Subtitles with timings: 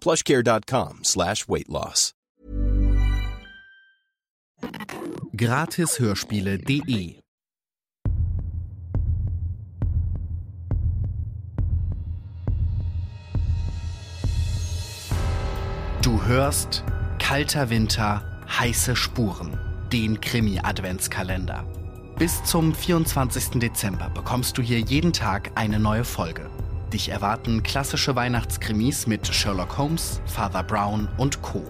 [0.00, 2.12] plushcare.com slash weight loss.
[5.36, 7.20] Gratishörspiele.de
[16.02, 16.84] Du hörst
[17.18, 19.58] Kalter Winter, heiße Spuren,
[19.92, 21.64] den Krimi-Adventskalender.
[22.18, 23.60] Bis zum 24.
[23.60, 26.50] Dezember bekommst du hier jeden Tag eine neue Folge.
[26.92, 31.62] Dich erwarten klassische Weihnachtskrimis mit Sherlock Holmes, Father Brown und Co.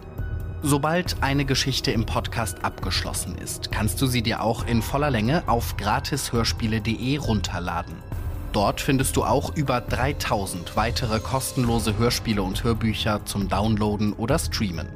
[0.62, 5.42] Sobald eine Geschichte im Podcast abgeschlossen ist, kannst du sie dir auch in voller Länge
[5.48, 7.96] auf gratishörspiele.de runterladen.
[8.52, 14.88] Dort findest du auch über 3000 weitere kostenlose Hörspiele und Hörbücher zum Downloaden oder Streamen.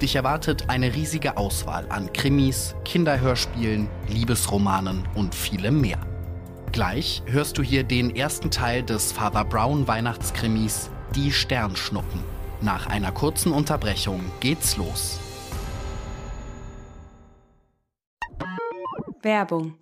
[0.00, 6.00] Dich erwartet eine riesige Auswahl an Krimis, Kinderhörspielen, Liebesromanen und vielem mehr.
[6.72, 12.24] Gleich hörst du hier den ersten Teil des Father Brown Weihnachtskrimis Die Sternschnuppen.
[12.62, 15.20] Nach einer kurzen Unterbrechung geht's los.
[19.20, 19.81] Werbung.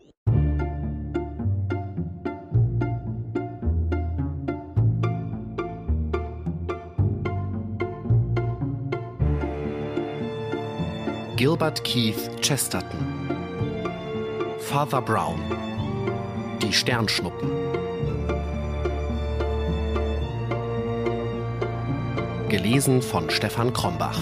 [11.41, 12.99] Gilbert Keith Chesterton.
[14.59, 15.41] Father Brown.
[16.61, 17.49] Die Sternschnuppen.
[22.47, 24.19] Gelesen von Stefan Krombach.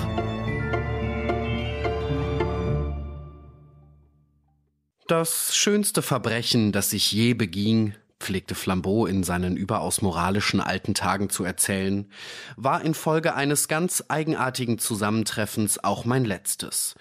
[5.07, 7.95] Das schönste Verbrechen, das ich je beging,
[8.29, 12.11] pflegte Flambeau in seinen überaus moralischen alten Tagen zu erzählen,
[12.57, 16.93] war infolge eines ganz eigenartigen Zusammentreffens auch mein letztes.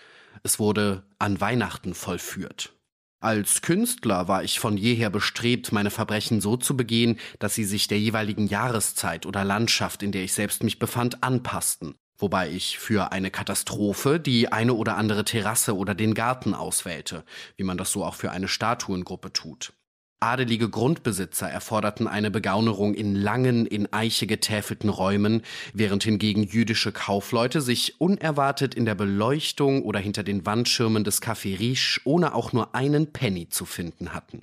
[0.42, 2.72] Es wurde an Weihnachten vollführt.
[3.20, 7.88] Als Künstler war ich von jeher bestrebt, meine Verbrechen so zu begehen, dass sie sich
[7.88, 13.12] der jeweiligen Jahreszeit oder Landschaft, in der ich selbst mich befand, anpassten, wobei ich für
[13.12, 17.22] eine Katastrophe die eine oder andere Terrasse oder den Garten auswählte,
[17.58, 19.74] wie man das so auch für eine Statuengruppe tut.
[20.20, 25.42] Adelige Grundbesitzer erforderten eine Begaunerung in langen, in Eiche getäfelten Räumen,
[25.72, 31.58] während hingegen jüdische Kaufleute sich unerwartet in der Beleuchtung oder hinter den Wandschirmen des Café
[31.58, 34.42] Riche ohne auch nur einen Penny zu finden hatten.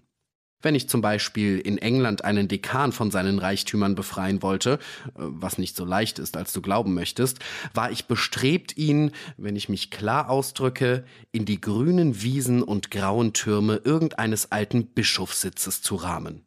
[0.65, 4.79] Wenn ich zum Beispiel in England einen Dekan von seinen Reichtümern befreien wollte,
[5.09, 7.37] äh, was nicht so leicht ist, als du glauben möchtest,
[7.75, 13.31] war ich bestrebt, ihn, wenn ich mich klar ausdrücke, in die grünen Wiesen und grauen
[13.33, 16.44] Türme irgendeines alten Bischofssitzes zu rahmen.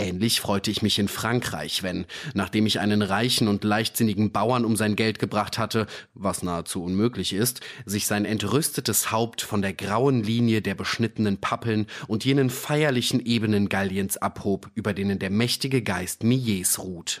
[0.00, 4.74] Ähnlich freute ich mich in Frankreich, wenn, nachdem ich einen reichen und leichtsinnigen Bauern um
[4.74, 10.22] sein Geld gebracht hatte, was nahezu unmöglich ist, sich sein entrüstetes Haupt von der grauen
[10.22, 16.22] Linie der beschnittenen Pappeln und jenen feierlichen Ebenen Galliens abhob, über denen der mächtige Geist
[16.22, 17.20] Millets ruht.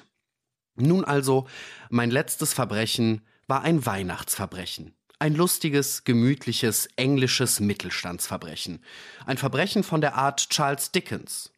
[0.74, 1.46] Nun also,
[1.90, 4.94] mein letztes Verbrechen war ein Weihnachtsverbrechen.
[5.18, 8.82] Ein lustiges, gemütliches, englisches Mittelstandsverbrechen.
[9.26, 11.52] Ein Verbrechen von der Art Charles Dickens.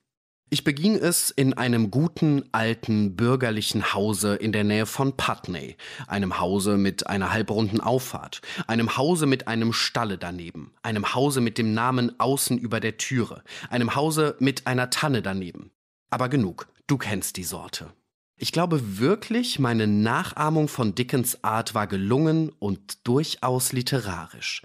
[0.53, 6.41] Ich beging es in einem guten, alten, bürgerlichen Hause in der Nähe von Putney, einem
[6.41, 11.73] Hause mit einer halbrunden Auffahrt, einem Hause mit einem Stalle daneben, einem Hause mit dem
[11.73, 15.71] Namen außen über der Türe, einem Hause mit einer Tanne daneben.
[16.11, 17.91] Aber genug, du kennst die Sorte.
[18.37, 24.61] Ich glaube wirklich, meine Nachahmung von Dickens Art war gelungen und durchaus literarisch.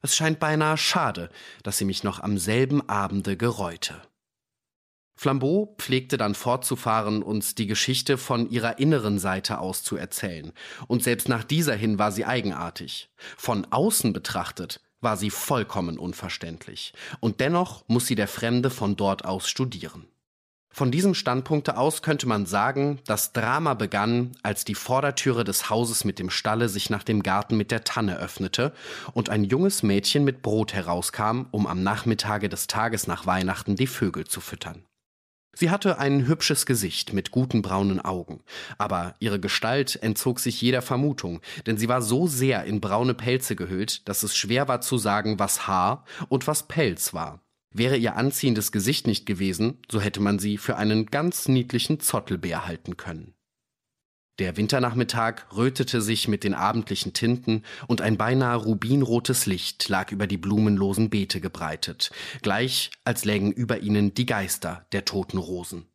[0.00, 1.28] Es scheint beinahe schade,
[1.62, 4.00] dass sie mich noch am selben Abende gereute.
[5.16, 10.52] Flambeau pflegte dann fortzufahren, uns die Geschichte von ihrer inneren Seite aus zu erzählen.
[10.86, 13.08] Und selbst nach dieser hin war sie eigenartig.
[13.36, 16.92] Von außen betrachtet war sie vollkommen unverständlich.
[17.20, 20.06] Und dennoch muss sie der Fremde von dort aus studieren.
[20.76, 26.04] Von diesem Standpunkte aus könnte man sagen, das Drama begann, als die Vordertüre des Hauses
[26.04, 28.74] mit dem Stalle sich nach dem Garten mit der Tanne öffnete
[29.14, 33.86] und ein junges Mädchen mit Brot herauskam, um am Nachmittage des Tages nach Weihnachten die
[33.86, 34.85] Vögel zu füttern.
[35.58, 38.42] Sie hatte ein hübsches Gesicht mit guten braunen Augen,
[38.76, 43.56] aber ihre Gestalt entzog sich jeder Vermutung, denn sie war so sehr in braune Pelze
[43.56, 47.40] gehüllt, dass es schwer war zu sagen, was Haar und was Pelz war.
[47.70, 52.66] Wäre ihr anziehendes Gesicht nicht gewesen, so hätte man sie für einen ganz niedlichen Zottelbär
[52.66, 53.35] halten können.
[54.38, 60.26] Der Winternachmittag rötete sich mit den abendlichen Tinten und ein beinahe rubinrotes Licht lag über
[60.26, 62.10] die blumenlosen Beete gebreitet,
[62.42, 65.86] gleich als lägen über ihnen die Geister der toten Rosen.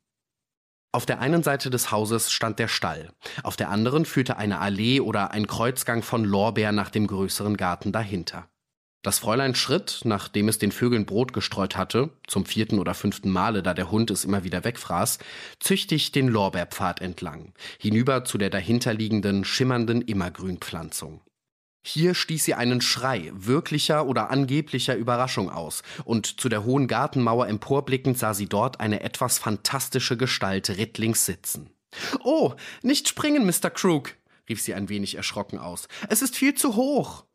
[0.91, 5.01] Auf der einen Seite des Hauses stand der Stall, auf der anderen führte eine Allee
[5.01, 8.49] oder ein Kreuzgang von Lorbeer nach dem größeren Garten dahinter.
[9.03, 13.63] Das Fräulein schritt, nachdem es den Vögeln Brot gestreut hatte, zum vierten oder fünften Male,
[13.63, 15.17] da der Hund es immer wieder wegfraß,
[15.59, 21.21] züchtig den Lorbeerpfad entlang, hinüber zu der dahinterliegenden, schimmernden Immergrünpflanzung.
[21.83, 27.47] Hier stieß sie einen Schrei wirklicher oder angeblicher Überraschung aus, und zu der hohen Gartenmauer
[27.47, 31.71] emporblickend sah sie dort eine etwas fantastische Gestalt rittlings sitzen.
[32.23, 33.71] Oh, nicht springen, Mr.
[33.71, 34.15] Crook,
[34.47, 35.87] rief sie ein wenig erschrocken aus.
[36.07, 37.25] Es ist viel zu hoch.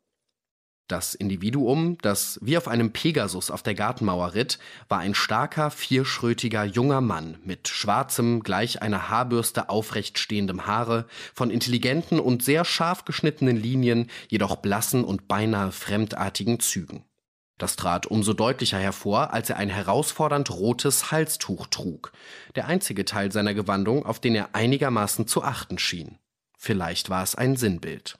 [0.88, 6.65] Das Individuum, das wie auf einem Pegasus auf der Gartenmauer ritt, war ein starker, vierschrötiger
[6.65, 13.05] junger Mann mit schwarzem, gleich einer Haarbürste aufrecht stehendem Haare, von intelligenten und sehr scharf
[13.05, 17.05] geschnittenen Linien, jedoch blassen und beinahe fremdartigen Zügen.
[17.59, 22.12] Das trat umso deutlicher hervor, als er ein herausfordernd rotes Halstuch trug,
[22.55, 26.19] der einzige Teil seiner Gewandung, auf den er einigermaßen zu achten schien.
[26.56, 28.19] Vielleicht war es ein Sinnbild.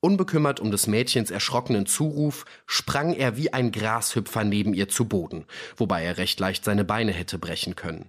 [0.00, 5.44] Unbekümmert um des Mädchens erschrockenen Zuruf, sprang er wie ein Grashüpfer neben ihr zu Boden,
[5.76, 8.08] wobei er recht leicht seine Beine hätte brechen können.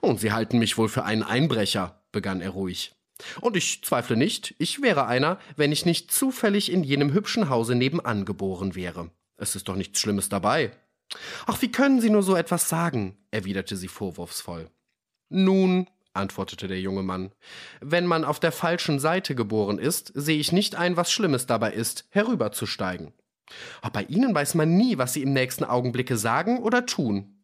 [0.00, 2.94] Und Sie halten mich wohl für einen Einbrecher, begann er ruhig.
[3.40, 7.74] Und ich zweifle nicht, ich wäre einer, wenn ich nicht zufällig in jenem hübschen Hause
[7.74, 9.10] nebenan geboren wäre.
[9.38, 10.72] Es ist doch nichts Schlimmes dabei.
[11.46, 13.16] Ach, wie können Sie nur so etwas sagen?
[13.30, 14.70] erwiderte sie vorwurfsvoll.
[15.28, 17.32] Nun, antwortete der junge Mann.
[17.80, 21.72] Wenn man auf der falschen Seite geboren ist, sehe ich nicht ein, was Schlimmes dabei
[21.72, 23.12] ist, herüberzusteigen.
[23.80, 27.36] Aber bei Ihnen weiß man nie, was Sie im nächsten Augenblicke sagen oder tun.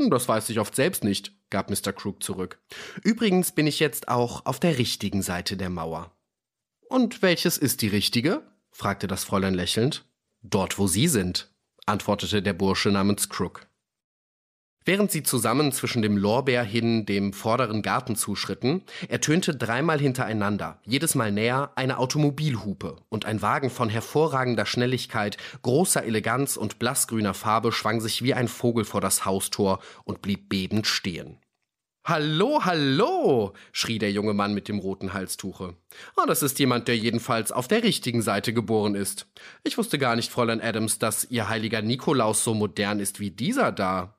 [0.00, 1.92] Hm, das weiß ich oft selbst nicht, gab Mr.
[1.92, 2.60] Crook zurück.
[3.02, 6.10] Übrigens bin ich jetzt auch auf der richtigen Seite der Mauer.
[6.88, 8.42] Und welches ist die richtige?
[8.72, 10.04] fragte das Fräulein lächelnd.
[10.42, 11.54] Dort, wo Sie sind,
[11.86, 13.66] antwortete der Bursche namens Crook.
[14.86, 21.14] Während sie zusammen zwischen dem Lorbeer hin dem vorderen Garten zuschritten, ertönte dreimal hintereinander, jedes
[21.14, 27.72] Mal näher, eine Automobilhupe, und ein Wagen von hervorragender Schnelligkeit, großer Eleganz und blassgrüner Farbe
[27.72, 31.38] schwang sich wie ein Vogel vor das Haustor und blieb bebend stehen.
[32.06, 35.76] Hallo, hallo, schrie der junge Mann mit dem roten Halstuche.
[36.16, 39.26] Ah, das ist jemand, der jedenfalls auf der richtigen Seite geboren ist.
[39.62, 43.72] Ich wusste gar nicht, Fräulein Adams, dass Ihr heiliger Nikolaus so modern ist wie dieser
[43.72, 44.13] da.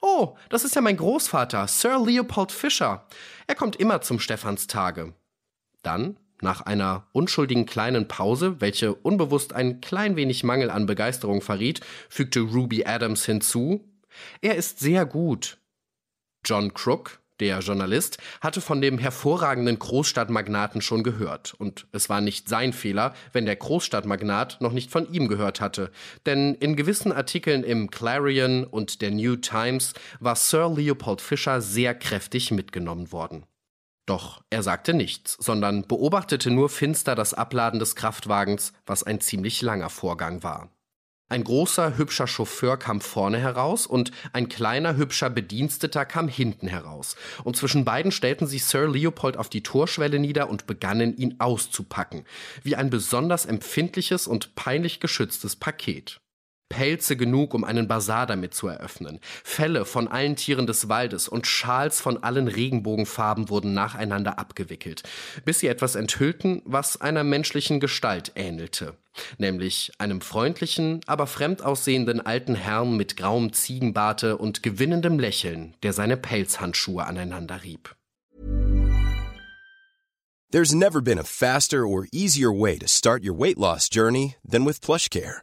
[0.00, 3.06] Oh, das ist ja mein Großvater, Sir Leopold Fischer.
[3.46, 5.14] Er kommt immer zum Stephanstage.
[5.82, 11.80] Dann, nach einer unschuldigen kleinen Pause, welche unbewusst ein klein wenig Mangel an Begeisterung verriet,
[12.08, 13.84] fügte Ruby Adams hinzu,
[14.40, 15.58] er ist sehr gut.
[16.44, 22.48] John Crook, der Journalist hatte von dem hervorragenden Großstadtmagnaten schon gehört, und es war nicht
[22.48, 25.90] sein Fehler, wenn der Großstadtmagnat noch nicht von ihm gehört hatte,
[26.26, 31.94] denn in gewissen Artikeln im Clarion und der New Times war Sir Leopold Fisher sehr
[31.94, 33.44] kräftig mitgenommen worden.
[34.06, 39.62] Doch er sagte nichts, sondern beobachtete nur finster das Abladen des Kraftwagens, was ein ziemlich
[39.62, 40.73] langer Vorgang war.
[41.30, 47.16] Ein großer, hübscher Chauffeur kam vorne heraus und ein kleiner, hübscher Bediensteter kam hinten heraus.
[47.44, 52.24] Und zwischen beiden stellten sich Sir Leopold auf die Torschwelle nieder und begannen, ihn auszupacken,
[52.62, 56.20] wie ein besonders empfindliches und peinlich geschütztes Paket.
[56.74, 59.20] Pelze genug, um einen Bazar damit zu eröffnen.
[59.44, 65.04] Felle von allen Tieren des Waldes und Schals von allen Regenbogenfarben wurden nacheinander abgewickelt,
[65.44, 68.96] bis sie etwas enthüllten, was einer menschlichen Gestalt ähnelte.
[69.38, 75.92] Nämlich einem freundlichen, aber fremd aussehenden alten Herrn mit grauem Ziegenbarte und gewinnendem Lächeln, der
[75.92, 77.94] seine Pelzhandschuhe aneinander rieb.
[80.50, 84.64] There's never been a faster or easier way to start your weight loss journey than
[84.64, 85.42] with PlushCare.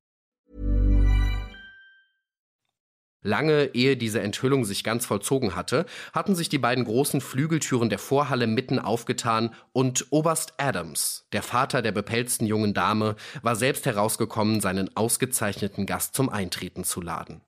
[3.23, 7.99] Lange ehe diese Enthüllung sich ganz vollzogen hatte, hatten sich die beiden großen Flügeltüren der
[7.99, 14.59] Vorhalle mitten aufgetan und Oberst Adams, der Vater der bepelzten jungen Dame, war selbst herausgekommen,
[14.59, 17.41] seinen ausgezeichneten Gast zum Eintreten zu laden.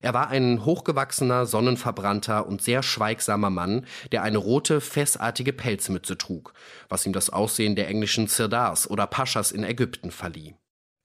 [0.00, 6.54] Er war ein hochgewachsener, sonnenverbrannter und sehr schweigsamer Mann, der eine rote, fessartige Pelzmütze trug,
[6.88, 10.54] was ihm das Aussehen der englischen Sirdars oder Paschas in Ägypten verlieh.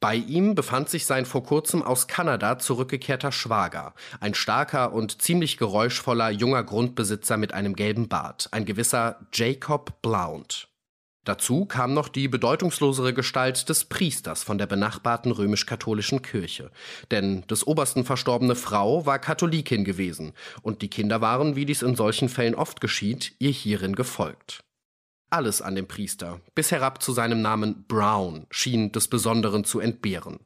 [0.04, 5.56] Bei ihm befand sich sein vor kurzem aus Kanada zurückgekehrter Schwager, ein starker und ziemlich
[5.56, 10.68] geräuschvoller junger Grundbesitzer mit einem gelben Bart, ein gewisser Jacob Blount.
[11.24, 16.70] Dazu kam noch die bedeutungslosere Gestalt des Priesters von der benachbarten römisch-katholischen Kirche.
[17.10, 20.34] Denn des Obersten verstorbene Frau war Katholikin gewesen,
[20.64, 24.66] und die Kinder waren, wie dies in solchen Fällen oft geschieht, ihr hierin gefolgt.
[25.34, 30.42] Alles an dem Priester, bis herab zu seinem Namen Brown, schien des Besonderen zu entbehren.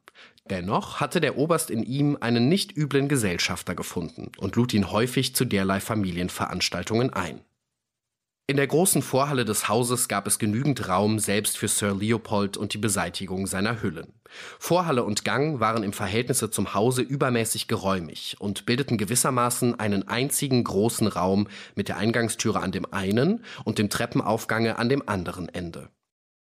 [0.48, 5.34] Dennoch hatte der Oberst in ihm einen nicht üblen Gesellschafter gefunden und lud ihn häufig
[5.34, 7.42] zu derlei Familienveranstaltungen ein.
[8.50, 12.72] In der großen Vorhalle des Hauses gab es genügend Raum selbst für Sir Leopold und
[12.72, 14.14] die Beseitigung seiner Hüllen.
[14.58, 20.64] Vorhalle und Gang waren im Verhältnisse zum Hause übermäßig geräumig und bildeten gewissermaßen einen einzigen
[20.64, 25.90] großen Raum mit der Eingangstüre an dem einen und dem Treppenaufgange an dem anderen Ende.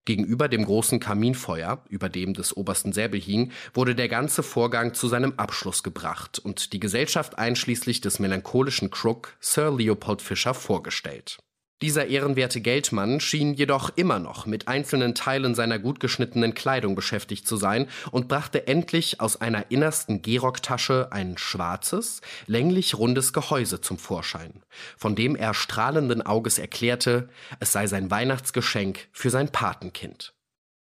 [0.05, 5.09] Gegenüber dem großen Kaminfeuer, über dem des obersten Säbel hing, wurde der ganze Vorgang zu
[5.09, 11.39] seinem Abschluss gebracht und die Gesellschaft einschließlich des melancholischen Crook Sir Leopold Fischer vorgestellt.
[11.83, 17.47] Dieser ehrenwerte Geldmann schien jedoch immer noch mit einzelnen Teilen seiner gut geschnittenen Kleidung beschäftigt
[17.47, 23.99] zu sein und brachte endlich aus einer innersten Gehrocktasche ein schwarzes, länglich rundes Gehäuse zum
[23.99, 24.63] Vorschein,
[24.97, 27.29] von dem er strahlenden Auges erklärte,
[27.61, 30.33] es sei sein Weihnachtsgeschenk für sein Patenkind.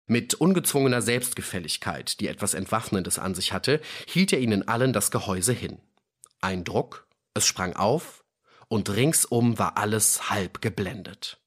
[0.09, 5.53] Mit ungezwungener Selbstgefälligkeit, die etwas Entwaffnendes an sich hatte, hielt er ihnen allen das Gehäuse
[5.53, 5.79] hin.
[6.41, 8.20] Ein Druck, es sprang auf,
[8.71, 11.39] und ringsum war alles halb geblendet.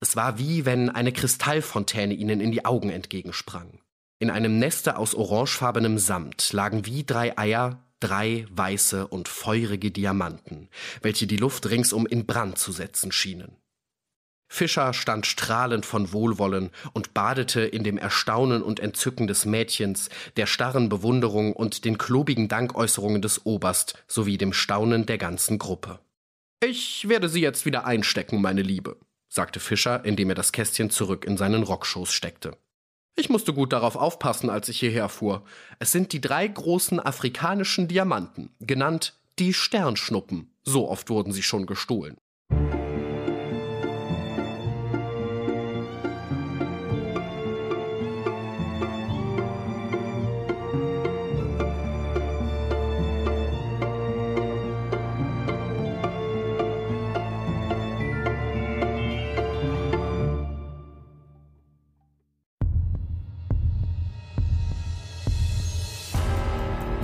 [0.00, 3.78] Es war wie wenn eine Kristallfontäne ihnen in die Augen entgegensprang.
[4.18, 10.68] In einem Neste aus orangefarbenem Samt lagen wie drei Eier drei weiße und feurige Diamanten,
[11.02, 13.56] welche die Luft ringsum in Brand zu setzen schienen.
[14.48, 20.46] Fischer stand strahlend von Wohlwollen und badete in dem Erstaunen und Entzücken des Mädchens, der
[20.46, 26.00] starren Bewunderung und den klobigen Dankäußerungen des Oberst sowie dem Staunen der ganzen Gruppe.
[26.64, 28.96] Ich werde sie jetzt wieder einstecken, meine Liebe,
[29.28, 32.56] sagte Fischer, indem er das Kästchen zurück in seinen Rockschoß steckte.
[33.16, 35.42] Ich musste gut darauf aufpassen, als ich hierher fuhr.
[35.80, 40.54] Es sind die drei großen afrikanischen Diamanten, genannt die Sternschnuppen.
[40.62, 42.16] So oft wurden sie schon gestohlen.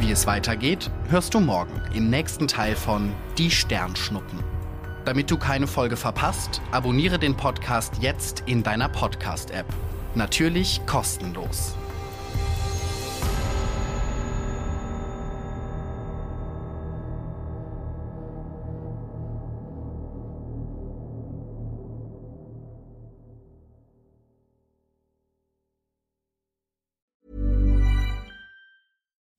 [0.01, 4.39] Wie es weitergeht, hörst du morgen im nächsten Teil von Die Sternschnuppen.
[5.05, 9.67] Damit du keine Folge verpasst, abonniere den Podcast jetzt in deiner Podcast-App.
[10.15, 11.75] Natürlich kostenlos.